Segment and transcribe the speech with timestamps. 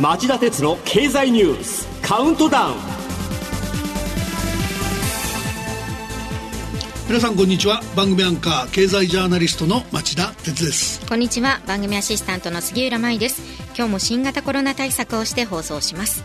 [0.00, 2.74] 町田鉄の経済ニュースカウントダウン。
[7.06, 7.82] 皆さんこんにちは。
[7.94, 11.06] 番組アンカー経済ジャーナリストの町田鉄です。
[11.06, 11.60] こんにちは。
[11.66, 13.42] 番組アシスタントの杉浦舞です。
[13.76, 16.24] 今日も新型コロナ対策をして放送します。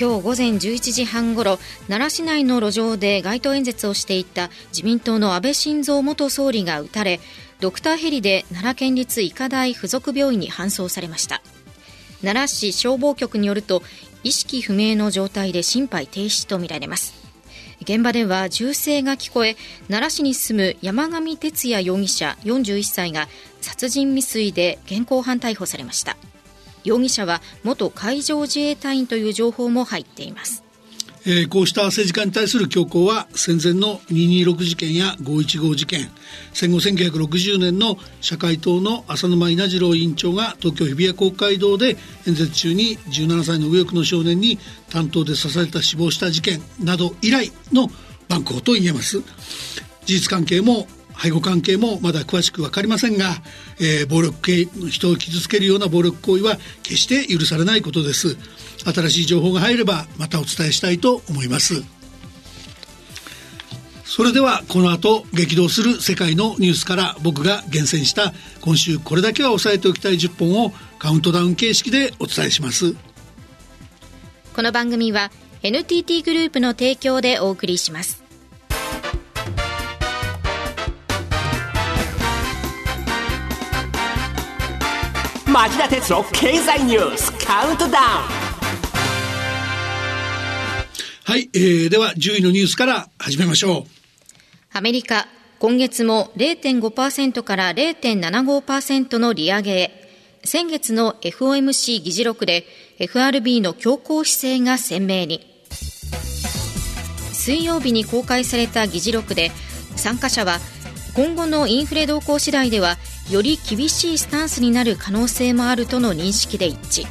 [0.00, 7.20] 今日午前11時半ごろ奈良市内の路上で街頭演説をしていた自民党の安倍晋三元総理が撃たれ
[7.60, 11.42] ドクターヘリで奈良県立医科大附属病院に搬送されました
[12.24, 13.82] 奈良市消防局によると
[14.24, 17.14] 意識不明の状態で心肺停止とみられます。
[17.82, 19.56] 現場では銃声が聞こえ
[19.88, 23.28] 奈良市に住む山上徹也容疑者41歳が
[23.60, 26.16] 殺人未遂で現行犯逮捕されました。
[26.82, 30.63] 容疑者は元海上自衛隊員という情報も入っています。
[31.26, 36.10] えー、こうした政治家に対する強行は戦前の226事件や515事件
[36.52, 44.58] 戦後1960年の社会党の浅沼稲次郎委員長が東京日比谷公会堂で演説中に17歳の右翼の少年に
[44.90, 47.88] 担当で刺された死亡した事件など以来の
[48.28, 49.20] 蛮行と言えます。
[50.04, 50.86] 事実関係も
[51.20, 53.36] 背後関係もまだ詳しく分かりませんが、
[53.78, 58.36] えー、暴力系人を傷つけるような暴力行為は決して許されないことです。
[58.84, 61.82] 新しい情報が入ればまたお伝えしたいと思います。
[64.04, 72.94] それではこの後激動する世界のニュースから僕が厳選した今週これだけは押さえておきたい10本をカウントダウン形式でお伝えします。
[74.54, 75.32] この番組は
[75.62, 78.23] NTT グループの提供でお送りします。
[85.54, 87.96] 町田鉄の経済ニュースカウントダウン
[91.22, 93.84] はい、えー、では10位のニュースから始めましょう。
[94.76, 95.28] アメリカ
[95.60, 100.40] 今月も0.5%から0.75%の利上げへ。
[100.42, 102.66] 先月の FOMC 議事録で
[102.98, 105.46] FRB の強硬姿勢が鮮明に。
[107.32, 109.52] 水曜日に公開された議事録で
[109.94, 110.58] 参加者は
[111.14, 112.96] 今後のインフレ動向次第では
[113.30, 117.06] より厳しいスタンスになる可能性もあるとの認識で一致。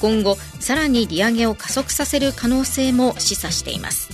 [0.00, 4.10] 今後さらに利上げを加速させる可能性も示唆しています。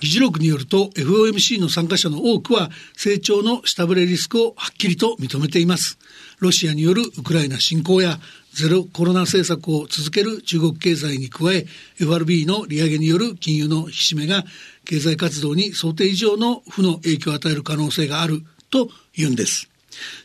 [0.00, 5.98] 議事録によると FOMC の参加者の多くは成長の下振れリスクをはっきりと認めています。
[6.40, 8.18] ロシアによるウクライナ侵攻や
[8.52, 11.66] ゼロコロナ政策を続ける中国経済に加え
[12.00, 14.44] FRB の利上げによる金融の引き締めが
[14.84, 19.68] 経済活動に想定以上の負の影響を与える可能性があると言うんです。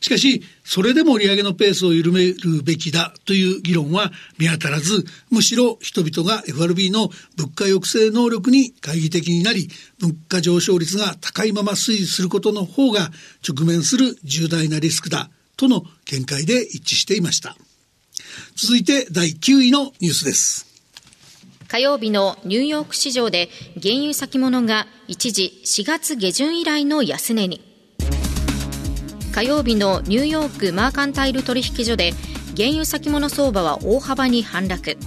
[0.01, 9.69] しかし、それでも利上げのペースを緩めるべきだという議論は見当たらず、むしろ人々が FRB の物価抑制能力に懐疑的になり、
[9.99, 13.11] 物価上昇率が高いまま推移することの方が
[13.47, 17.55] 直面する重大なリスクだとの見解で一致していました。
[18.55, 20.68] 続いて第9位のニュースです。
[21.71, 23.47] 火曜日のニューヨーク市場で
[23.79, 27.61] 原油先物が一時4月下旬以来の安値に。
[29.31, 32.13] 火曜日のニューヨークマーカンタイル取引所で
[32.57, 34.97] 原油先物相場は大幅に反落。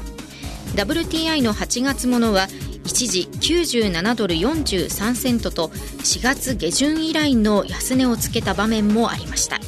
[0.76, 2.46] WTI の8月ものは
[2.84, 9.58] 一時97ドル43セントと4月下旬以来の安値をつけた場面もありました、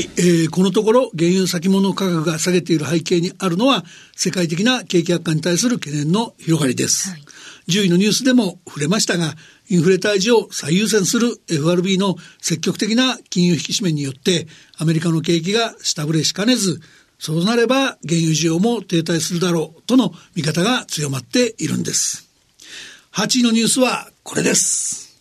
[0.00, 3.84] えー、このところ原油先物価格が下げている背景にあるのは
[4.16, 7.20] 世界的な景気悪化に対する懸念の広がりです、はい、
[7.68, 9.34] 10位のニュースでも触れましたが
[9.68, 14.46] インフレ退治を最優先する FRB の積極的な金融引き締めによって
[14.78, 16.80] アメリカの景気が下振れしかねず
[17.18, 22.28] そうなれば原油需要も停滞するだろうとの見方が強まっているんです。
[23.12, 25.20] 8位のニュースはこれです。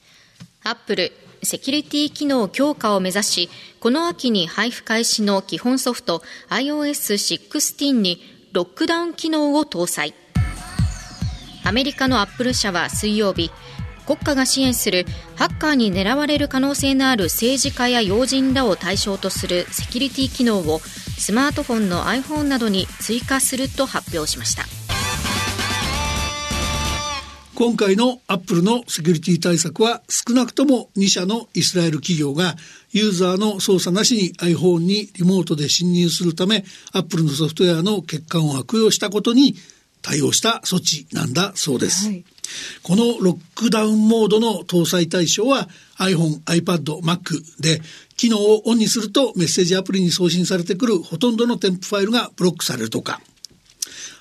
[0.63, 1.11] アップル
[1.43, 3.49] セキュリティ機能強化を目指し、
[3.79, 8.21] この秋に配布開始の基本ソフト iOS16 に
[8.53, 10.13] ロックダウン機能を搭載。
[11.63, 13.51] アメリカのアップル社は水曜日、
[14.05, 15.05] 国家が支援する
[15.35, 24.86] ハッカーに狙われる可能性のある政治家や要人らを対象とするセキュリティ機能をスマートフォンの iPhone などに追加すると発表しました。
[27.57, 32.55] 今回のアップルのセキュリティ対策は少なくとも2社のイスラエル企業が
[32.91, 39.55] ユーザーの操作なしに iPhone にリモートで侵入するためアップルのソフトウェアの欠陥を悪用したことに
[40.03, 42.09] 対応した措置なんだそうです。
[42.09, 42.23] はい、
[42.83, 45.67] このロックダウンモードの搭載対象は
[45.97, 47.81] iPhone、iPad、Mac で
[48.17, 53.19] 機能をオンにするとメッセージアプリに送信されてくるほとんどの添付ファイルがブロックされるとか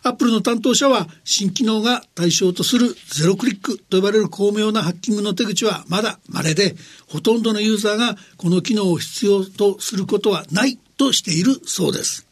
[0.06, 6.76] アップルの担当者は新機能が対象とするゼロクリックと呼ばれる巧妙なハッキングの手口はまだ稀で
[7.08, 12.26] ほとんどのユーザーがこの機能を必要とすることはないとしているそうです。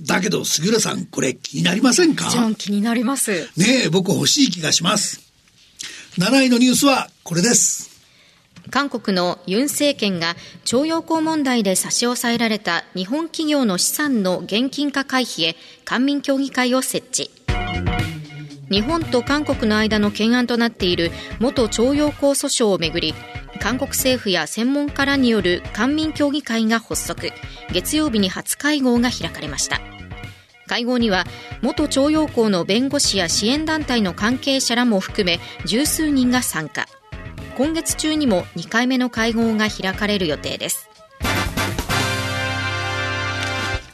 [0.00, 2.30] だけど、杉浦さん、これ気になりませんか？
[2.56, 3.50] 気になります。
[3.56, 5.20] ねえ、僕欲しい気がします。
[6.18, 7.97] 7位のニュースはこれです。
[8.70, 17.30] 韓国のユン政権が徴用工問題で差し押さえられた日本企業の資産の現金化回避へ官民協議会を設置。
[18.70, 21.10] 日本と韓国の間の懸案となっている
[21.40, 23.14] 元徴用工訴訟をめぐり
[23.60, 27.32] 韓国政府や専門家らによる官民協議会が発足。
[27.72, 29.80] 月曜日に初会合が開かれました。
[30.66, 31.24] 会合には
[31.62, 36.86] 元徴用工の弁護士や支援団体の関係者らも含め十数人が参加。
[37.58, 40.88] 今月中にも2回目の会合が開かれる予定です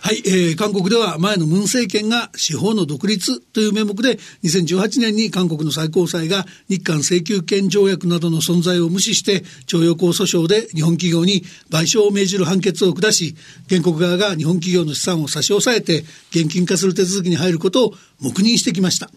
[0.03, 13.35] はい、えー、韓国では前のムン政権が司法の独立という名目で2018年に韓国の最高裁が日韓請求権条約などの存在を無視して徴用工訴訟で日本企業に賠償を命じる判決を下し
[13.71, 16.05] 原告側が日本企業の資産を差し押さえて
[16.39, 19.09] 現金化する手続きに入ることを黙認してきました。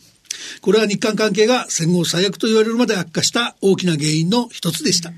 [0.61, 5.11] これは日韓関係が戦後最悪と言われるまで悪化した大きな原因の一つでした。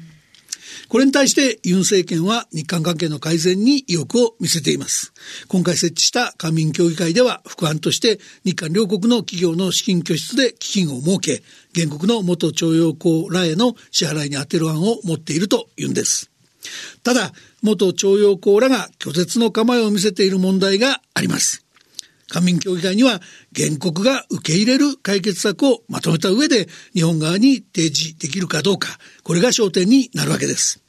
[0.89, 5.13] これに対してユン政権は日韓関係の改善に意欲を見せています。
[5.47, 11.43] 今回設置した官民協議会では副案として日韓両国の企業の資金拠出で基金を設け、
[11.75, 16.31] 原告の元徴用工らへの支払いに充てる案を持っているというんです。
[17.03, 21.68] ただ、元徴用工らが拒絶の構えを見せている問題があります。
[22.29, 23.19] 官民協議会には
[23.55, 30.81] 原告が受け入れる解決策をまとめた上で日本側に提示できるかどうか、これが焦点になるわけです。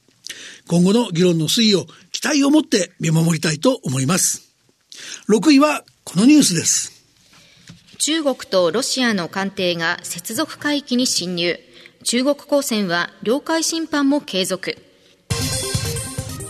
[0.69, 4.55] 今後の議論の推移を期待を持って見守りたいと思います。
[5.29, 6.93] 6位はこのニュースです。
[7.99, 11.59] 中国とロシアの艦艇が接続海域に侵入。
[12.05, 14.77] 中国公船は領海侵犯も継続。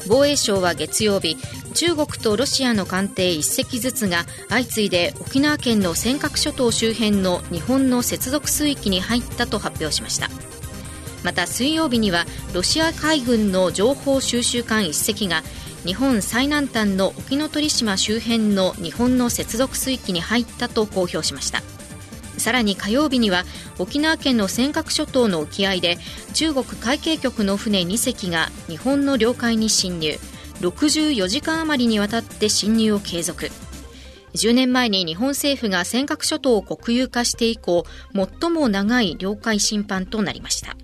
[0.08, 1.36] 防衛省は月曜日、
[1.74, 10.28] 中国とロシアの艦艇1隻ずつが相次いで沖縄県の尖閣諸島周辺の日本の接続水域に入ったと発表しました。
[11.22, 12.24] また水曜日には
[12.54, 15.42] ロシア海軍の情報収集艦1隻が
[15.84, 21.62] 日本最南端の沖ノ鳥島周辺の日本の接続水域に入ったと公表しました。
[22.36, 23.44] さらに火曜日には
[23.78, 25.98] 沖縄県の尖閣諸島の沖合で
[26.32, 30.18] 中国海警局の船2隻が日本の領海に侵入。
[30.60, 33.50] 64時間余りにわたって侵入を継続。
[34.34, 37.84] 10年前に日本政府が尖閣諸島を国有化して以降
[38.14, 40.76] 最も長い領海侵犯となりました。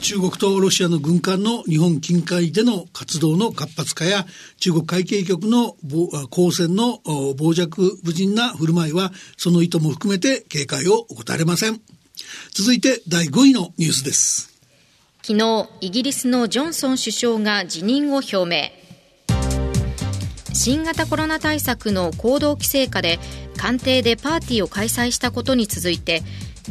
[0.00, 4.26] 中国とロシアの軍艦の日本近海での活動の活発化や
[4.58, 5.76] 中国海警局の
[6.30, 11.80] 公船の傍若無人な振る舞いはその意図も含めて警戒を怠れません。
[12.52, 14.47] 続いて第5位のニュースです。
[15.28, 18.70] 昨日イギリスのジョンソン首相が辞任を表明。
[20.54, 23.18] 新型コロナ対策の行動規制下で
[23.58, 26.22] 官邸でパーティーを開催したことに続いて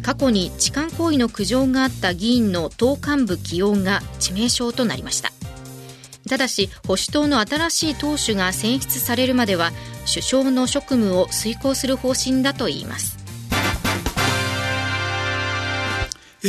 [0.01, 5.31] 過去に痴漢行為の苦情があった議員の党幹部起用が致命傷となりました。
[6.27, 9.69] ただし保守党の新しい党首が選出されるまでは
[10.11, 13.16] 首相の職務を遂行する方針だといいます。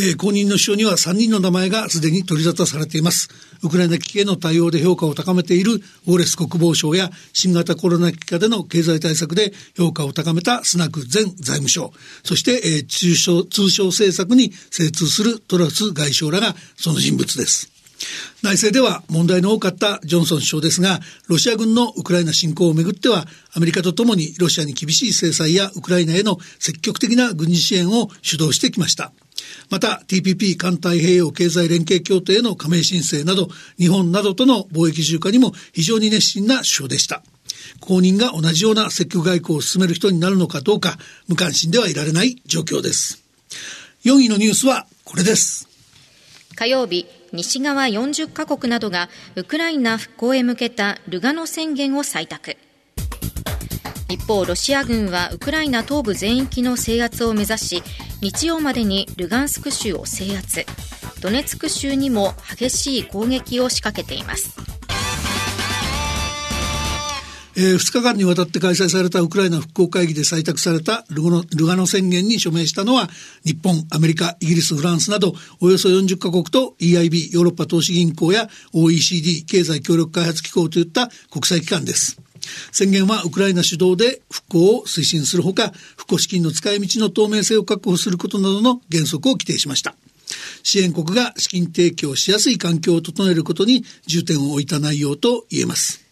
[0.01, 3.29] えー、後任の首相には3人の名前がすでに取り沙汰されています。
[3.65, 5.73] ウクライナ危機への対応で評価を高めている
[6.07, 17.73] ウォレス国防相や新型コロナ危機下での経済対策で評価を高めたスナク前財務省、そして、えー、中小、通商政策に精通するトラス外相らがその人物です。
[18.43, 29.11] 内政では問題の多かったジョンソン首相ですが、ロシア軍のウクライナ侵攻をめぐっては、アメリカとともにロシアに厳しい制裁やウクライナへの積極的な軍事支援を主導してきました。
[29.71, 37.23] また TPP 環太平洋経済連携協定への加盟申請など日本などとの貿易重化にも非常に熱心な首相でした。
[37.81, 43.23] 後任が同じような積極外交を進める人になるのかどうか無関心ではいられない状況です。
[44.05, 45.69] 4位のニュースはこれです。
[46.55, 52.57] 火曜日、西側40カ国などがウクライナ復興へ向けたルガノ宣言を採択。
[54.09, 57.83] 一方、ロシア軍はウクライナ東部全域の制圧を目指し、
[58.21, 60.67] 日曜までにルガンスク州を制圧、
[61.21, 64.57] ドネツク州にも激しい攻撃を仕掛けています。
[67.57, 71.23] えー、2日間にわたって開催されたウクライナ復興会議で採択されたル
[71.67, 73.09] ガノ宣言に署名したのは
[73.45, 82.21] 日本、アメリカ、イギリス、フランスなどおよそ40カ国と EIB ヨーロッパ投資銀行や OECD 経済協力開発機構といった国際機関です。
[82.73, 89.95] 宣言はウクライナ主導で復興を推進するほか、復興資金の使い道の透明性を確保することなどの原則を規定しました。
[90.63, 96.09] 支援国が資金提供しやすい環境を整えることに重点を置いた内容と言えます。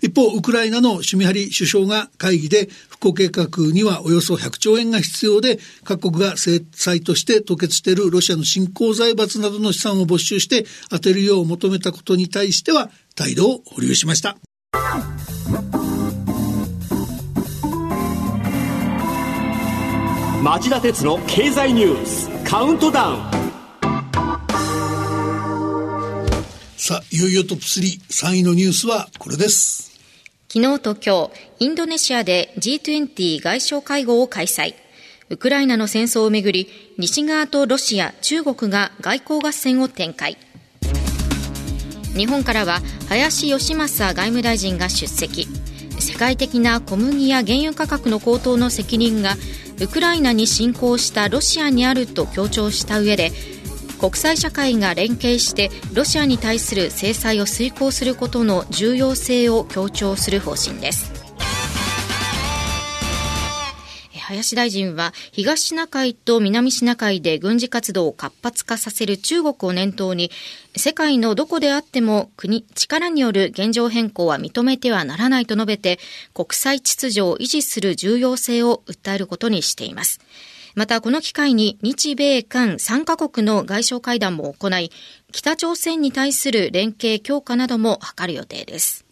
[0.00, 14.36] 一方、ウクライナのシュミハリ首相が会議で復興計画にはおよそ100兆円が必要で、各国が制裁として凍結しているロシアの新興財閥などの資産を没収して当てるよう求めたことに対しては態度を保留しました。
[20.42, 23.18] 町田鉄の経済ニュースカウントダウン。
[26.76, 29.92] さあいよいよトップ33位のニュースはこれです。
[30.48, 34.74] 昨日と今日インドネシアで G20 外相会合を開催。
[35.28, 40.38] ウクライナの戦争をめぐり西側とロシア中国が外交合戦を展開
[42.16, 45.46] 日本からは林芳正外務大臣が出席。
[45.98, 49.34] 世界的な小麦や原油価格の高騰の責任が
[49.80, 53.32] ウクライナに侵攻したロシアにあると強調した上で
[53.98, 61.15] 国際社会が連携してロシアに対する制裁を遂行することの重要性を強調する方針です。
[64.28, 70.32] 林大臣は東シナ海と南シナ海で軍事活動を活発化させる中国を念頭に
[70.76, 76.00] 世界のどこであっても国、力による現状変更は認めてはならないと述べて
[76.34, 80.20] 国際秩序を維持する重要性を訴えることにしています。
[80.74, 84.90] またこの機会に日米韓3カ国の外相会談も行い、
[85.32, 89.05] 北朝鮮に対する連携強化なども図る予定です。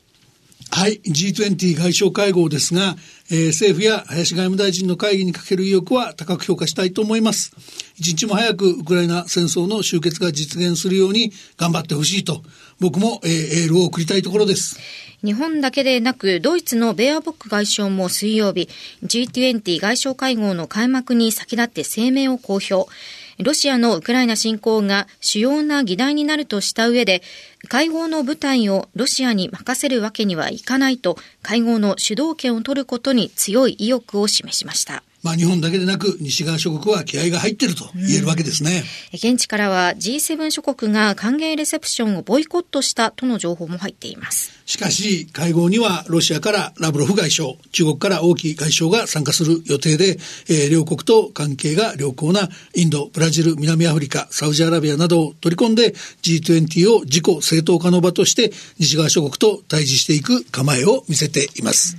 [0.77, 2.97] はい、G20 外相会合ですが、
[3.31, 7.55] えー、政府や林外務大臣の会議にかける意欲は高く評価したいと思います。
[7.97, 12.43] 一日も早くウクライナ戦争の終結が実現するように頑張ってほしいと、
[12.81, 13.31] 僕も、えー、
[13.63, 14.81] エールを送りたいところです。
[15.25, 18.69] 日本だけでなく、ドイツのベアボック外相も水曜日、
[19.05, 22.91] G20 外相会合の開幕に先立って声明を公表。
[23.39, 27.23] ロシアのウクライナ侵攻が主要な議題になるとした上で、
[27.69, 35.03] 会合の舞台をロシアに任せるわけにはいかないと、会合の主導権を取ることに強い意欲を示しました。
[35.25, 44.53] まあ、日本だけでなく西側諸国は気合が入っていると言えるわけですね、うん、現地からは G7 諸国が歓迎レセプションをボイコットしたとの情報も入っています。
[44.67, 61.97] しかし会合にはロシアからラブロフ外相中国から王毅外相が参加する予定で、えー、両国と関係が良好なインドブラジル南アフリカサウジアラビアなどを取り込んで G20 を自己正当化の場として西側諸国と対峙していく構えを見せています、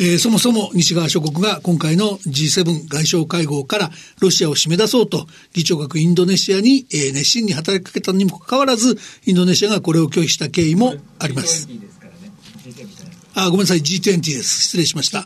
[0.00, 3.90] えー、そもそも西側諸国が今回の G7 外相会合から
[4.20, 11.68] ロシアを締め出そうと議長国インドネシアに、えー、熱心に働きかけたにもかかわらずインドネシアがこれを拒否した経緯もあります。
[13.34, 15.24] あごめんなさい G20 です失礼しました。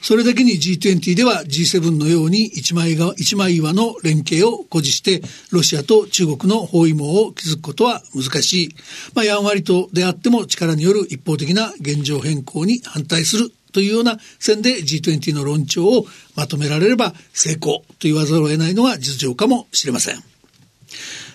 [0.00, 8.68] それだけに G20 では G7 のように一枚が一枚岩の連携を誇示してロシアと中国の包囲網を築くことは難しい。
[9.14, 16.04] まあ、やんわりとであっても力による一方的な現状変更に反対するというような線で G20 の論調を
[16.34, 20.16] まとめられれば成功と言わざるを得ないのが実情かもしれません。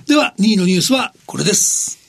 [0.07, 1.99] では2位のニュースはこれです。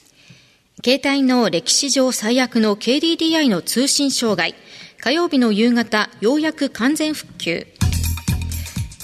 [0.84, 4.56] 携帯の歴史上最悪の KDDI の通信障害。
[5.00, 7.68] 火曜日の夕方、ようやく完全復旧。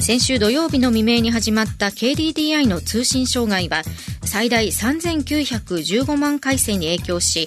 [0.01, 3.83] 先週土曜日の未明に始まった KDDI の通信障害は
[4.25, 7.47] 最大3915万回線に影響し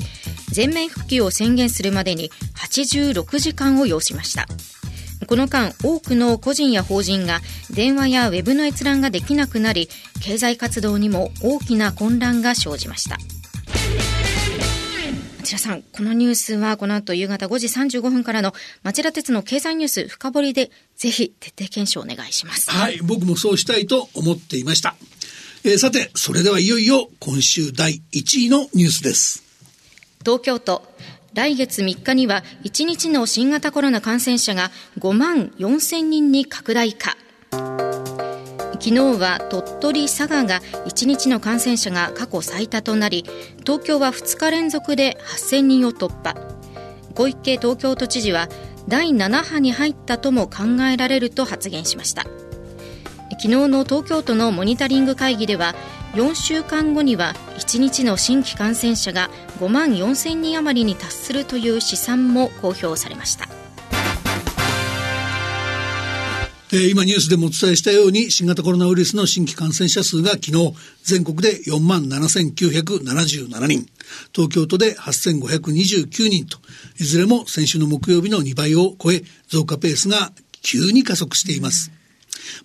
[0.51, 4.45] 全面復旧を宣言するまでに86時間を要しました。
[5.25, 7.39] この間多くの個人や法人が
[7.71, 9.89] 電話やウェブの閲覧ができなくなり
[10.21, 13.17] 経済活動にも大きな混乱が生じました。
[15.43, 22.71] 町田さん、このニュースはこの後夕方5時35分からの町田鉄の経済ニュース深掘りでぜひ徹底検証お願いします。
[22.71, 24.95] はい、僕もそうしたいと思っていました。
[25.65, 29.43] えー、さて、それではいよいよ今週第1位のニュースです。
[30.21, 30.81] 東京都、
[31.33, 37.17] 来月3日には1日の新型コロナ感染者が5万4千人に拡大か。
[38.83, 43.23] 昨日は鳥取、佐賀が1日の感染者が過去最多となり
[43.59, 46.35] 東京は2日連続で8000人を突破。
[47.15, 48.49] 小池東京都知事は
[48.89, 52.23] 第7波に入ったとも考えられると発言しました。
[53.29, 55.75] 昨日の東京都のモニタリング会議では
[56.15, 59.29] 4週間後には1日の新規感染者が
[59.61, 63.52] 5万4000人余りに達するという試算も公表されました。
[66.75, 73.85] え今ニュースでもお伝えしたように新型コロナウイルスの新規感染者数が昨日全国で4万7977人。
[74.33, 76.57] 東京都で8529人と
[76.99, 80.31] いずれも先週の木曜日の2倍を超え増加ペースが
[80.63, 81.91] 急に加速しています。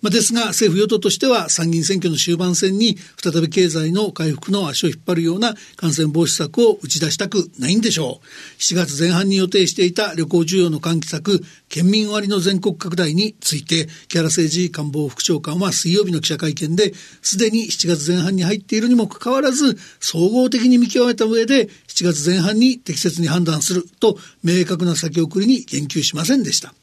[0.01, 8.25] まあ、ですが政府与党としては参議院選挙の終盤戦に再び経済の回復の足を引っ張るような感染防止策を打ち出したくないんでしょう。
[8.59, 26.73] 7月前半に予定していた旅行需要の喚起策、県民割の全国拡大について、木原誠二官房副長官は水曜日の記者会見で、すでに7月前半に入っているにもかかわらず、総合的に見極めた上で、7月前半に適切に判断すると、明確な先送りに言及しませんでした。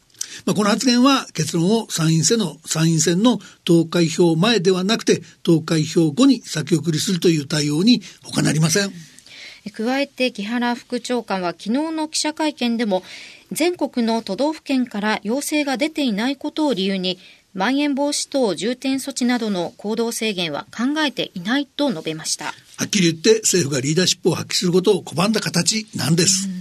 [0.44, 8.92] まあ、この発言は結論を参院選の参院選の投開票前ではなくて投開票後に先送りするという対応に他なりません。
[9.72, 13.02] 加えて木原副長官は昨日の記者会見でも
[13.50, 17.18] 全国の都道府県から要請が出ていないことを理由に
[17.52, 22.52] まん延防止等重点措置などの行動制限は考えていないと述べましたは
[22.84, 26.55] っきり言って政府がリーダーシップを発揮することを拒んだ形なんです。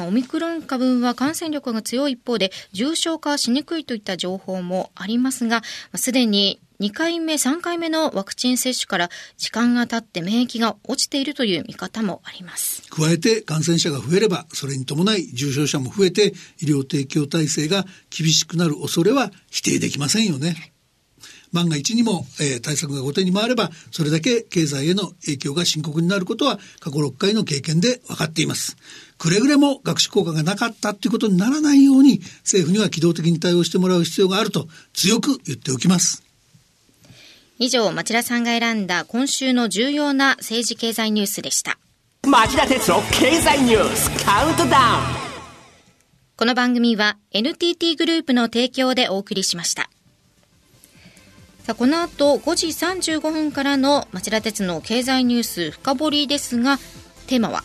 [0.00, 5.62] まあ、オミクロン株は感染力が強い一方で重症化しにくいといった情報もありますが、
[5.94, 12.82] すでに2回目、3回目のワクチン接種から時間が経って免疫が落ちているという見方もあります。
[12.88, 20.72] 加えて感染者が増えれば、それに伴い重症者も増えて医療提供体制が厳しくなる恐れは否定できませんよね。
[21.52, 28.76] 万が一にも、えー、対策が後手に回れば、それだけ経済への影響が深刻になることは過去6回の経験で分かっています。
[29.18, 36.22] くれぐれも学習効果がなかったということにならないように、政府には機動的に対応してもらう必要があると強く言っておきます。
[37.58, 41.78] 以上、町田さんが選んだ今週の重要な政治経済ニュースでした。
[42.26, 45.30] 町田哲郎経済ニュースカウントダウン
[46.36, 49.89] この番組は NTT グループの提供でお送りしました。
[51.64, 56.78] さあこの後5時35分からの町田鉄の経済ニュース深掘りですが
[57.26, 57.62] テーマは？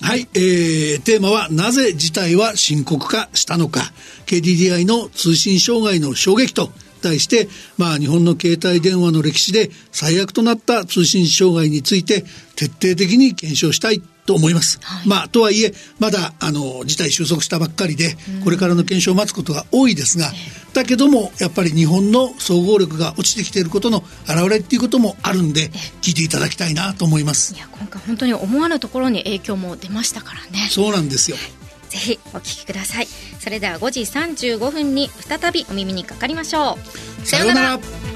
[0.00, 3.80] はい、えー、テーマはなぜ事態は深刻化したのか。
[4.26, 6.70] KDDI の通信障害の衝撃と
[7.02, 12.24] 題して、まあ、日本の携帯電話の歴史で最悪となった通信障害について
[12.56, 14.80] 徹底的に検証したいと思います。
[14.82, 20.32] はい、まあ、とはいえ、まだ、あの、事態収束したばっかりで、これからの検証を待つことが多いですが、
[20.76, 25.70] だけども、やっぱり日本の総合力が落ちてきていることの表れっていうこともあるんで、
[26.02, 27.54] 聞いていただきたいなと思います。
[27.54, 30.68] いや、今回本当に思わぬところに影響も出ましたからね。
[30.70, 31.38] そうなんですよ。
[31.88, 33.08] ぜひお聞きください。
[33.40, 36.78] それでは5時35分に再びお耳にかかりましょ
[37.22, 37.26] う。
[37.26, 38.15] さようなら。